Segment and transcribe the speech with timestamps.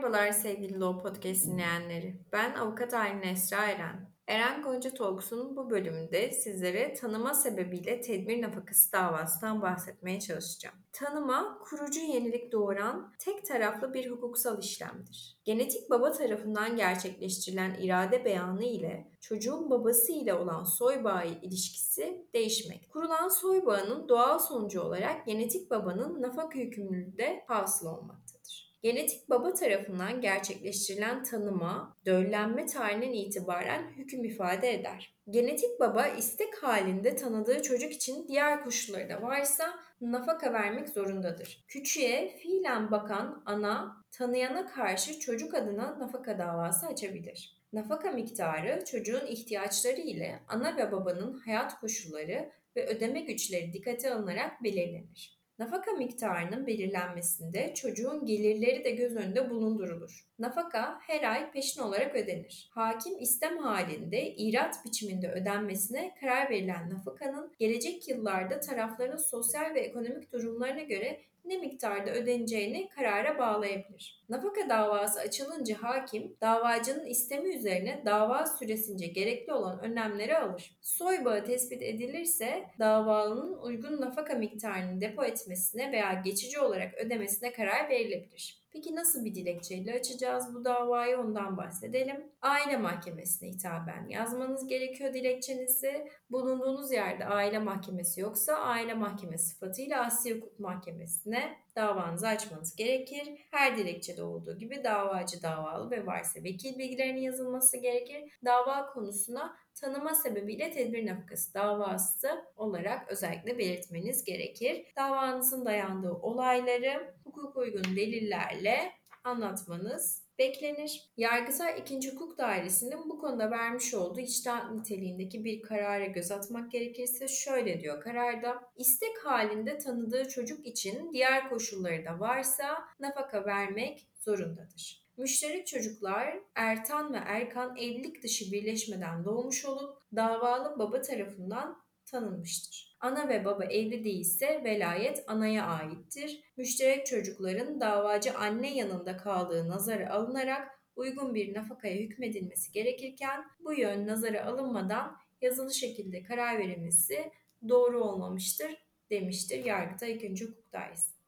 [0.00, 2.20] Merhabalar sevgili Law Podcast dinleyenleri.
[2.32, 4.10] Ben avukat Aylin Esra Eren.
[4.26, 10.76] Eren Gonca Talks'un bu bölümünde sizlere tanıma sebebiyle tedbir nafakası davasından bahsetmeye çalışacağım.
[10.92, 15.38] Tanıma, kurucu yenilik doğuran tek taraflı bir hukuksal işlemdir.
[15.44, 22.90] Genetik baba tarafından gerçekleştirilen irade beyanı ile çocuğun babası ile olan soy bağı ilişkisi değişmek.
[22.92, 28.39] Kurulan soy bağının doğal sonucu olarak genetik babanın nafaka yükümlülüğü de hasıl olmaktadır.
[28.82, 35.16] Genetik baba tarafından gerçekleştirilen tanıma, döllenme tarihinden itibaren hüküm ifade eder.
[35.30, 39.64] Genetik baba istek halinde tanıdığı çocuk için diğer koşulları da varsa
[40.00, 41.64] nafaka vermek zorundadır.
[41.68, 47.60] Küçüğe fiilen bakan ana tanıyana karşı çocuk adına nafaka davası açabilir.
[47.72, 54.64] Nafaka miktarı çocuğun ihtiyaçları ile ana ve babanın hayat koşulları ve ödeme güçleri dikkate alınarak
[54.64, 55.39] belirlenir.
[55.60, 60.26] Nafaka miktarının belirlenmesinde çocuğun gelirleri de göz önünde bulundurulur.
[60.38, 62.70] Nafaka her ay peşin olarak ödenir.
[62.70, 70.32] Hakim istem halinde irat biçiminde ödenmesine karar verilen nafakanın gelecek yıllarda tarafların sosyal ve ekonomik
[70.32, 74.20] durumlarına göre ne miktarda ödeneceğini karara bağlayabilir.
[74.28, 80.76] Nafaka davası açılınca hakim davacının istemi üzerine dava süresince gerekli olan önlemleri alır.
[80.80, 87.88] Soy bağı tespit edilirse davalının uygun nafaka miktarını depo etmesine veya geçici olarak ödemesine karar
[87.88, 88.60] verilebilir.
[88.72, 92.30] Peki nasıl bir dilekçeyle açacağız bu davayı ondan bahsedelim.
[92.42, 96.08] Aile mahkemesine hitaben yazmanız gerekiyor dilekçenizi.
[96.30, 103.46] Bulunduğunuz yerde aile mahkemesi yoksa aile mahkemesi sıfatıyla Asya Hukuk Mahkemesi'ne davanızı açmanız gerekir.
[103.50, 108.32] Her dilekçede olduğu gibi davacı davalı ve varsa vekil bilgilerinin yazılması gerekir.
[108.44, 114.86] Dava konusuna tanıma sebebiyle tedbir nafakası davası olarak özellikle belirtmeniz gerekir.
[114.96, 118.92] Davanızın dayandığı olayları hukuk uygun delillerle
[119.24, 121.10] anlatmanız beklenir.
[121.16, 122.10] Yargıtay 2.
[122.10, 128.00] Hukuk Dairesi'nin bu konuda vermiş olduğu içtihat niteliğindeki bir karara göz atmak gerekirse şöyle diyor
[128.00, 128.62] kararda.
[128.76, 135.04] istek halinde tanıdığı çocuk için diğer koşulları da varsa nafaka vermek zorundadır.
[135.16, 142.89] Müşterek çocuklar Ertan ve Erkan evlilik dışı birleşmeden doğmuş olup davalı baba tarafından tanınmıştır.
[143.00, 146.40] Ana ve baba evli değilse velayet anaya aittir.
[146.56, 154.06] Müşterek çocukların davacı anne yanında kaldığı nazara alınarak uygun bir nafakaya hükmedilmesi gerekirken bu yön
[154.06, 157.30] nazara alınmadan yazılı şekilde karar verilmesi
[157.68, 158.76] doğru olmamıştır
[159.10, 160.44] demiştir Yargıtay 2.
[160.44, 160.60] Hukuk.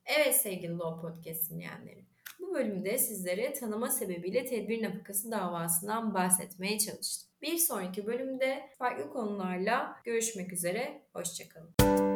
[0.06, 2.04] Evet sevgili Law Podcast dinleyenleri.
[2.40, 7.31] Bu bölümde sizlere tanıma sebebiyle tedbir nafakası davasından bahsetmeye çalıştım.
[7.42, 11.02] Bir sonraki bölümde farklı konularla görüşmek üzere.
[11.12, 12.11] Hoşçakalın.